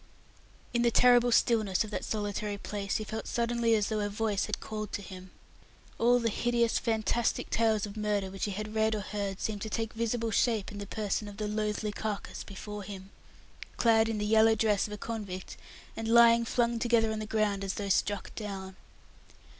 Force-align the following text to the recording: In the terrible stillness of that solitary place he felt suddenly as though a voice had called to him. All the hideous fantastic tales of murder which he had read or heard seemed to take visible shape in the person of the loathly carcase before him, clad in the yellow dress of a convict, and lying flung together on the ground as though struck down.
In 0.73 0.81
the 0.81 0.89
terrible 0.89 1.31
stillness 1.31 1.83
of 1.83 1.91
that 1.91 2.03
solitary 2.03 2.57
place 2.57 2.95
he 2.97 3.03
felt 3.03 3.27
suddenly 3.27 3.75
as 3.75 3.89
though 3.89 3.99
a 3.99 4.09
voice 4.09 4.45
had 4.45 4.59
called 4.59 4.91
to 4.93 5.01
him. 5.03 5.29
All 5.99 6.17
the 6.19 6.31
hideous 6.31 6.79
fantastic 6.79 7.51
tales 7.51 7.85
of 7.85 7.95
murder 7.95 8.31
which 8.31 8.45
he 8.45 8.49
had 8.51 8.73
read 8.73 8.95
or 8.95 9.01
heard 9.01 9.39
seemed 9.39 9.61
to 9.61 9.69
take 9.69 9.93
visible 9.93 10.31
shape 10.31 10.71
in 10.71 10.79
the 10.79 10.87
person 10.87 11.27
of 11.27 11.37
the 11.37 11.47
loathly 11.47 11.91
carcase 11.91 12.43
before 12.43 12.81
him, 12.81 13.11
clad 13.77 14.09
in 14.09 14.17
the 14.17 14.25
yellow 14.25 14.55
dress 14.55 14.87
of 14.87 14.93
a 14.93 14.97
convict, 14.97 15.55
and 15.95 16.07
lying 16.07 16.45
flung 16.45 16.79
together 16.79 17.11
on 17.11 17.19
the 17.19 17.27
ground 17.27 17.63
as 17.63 17.75
though 17.75 17.87
struck 17.89 18.33
down. 18.33 18.77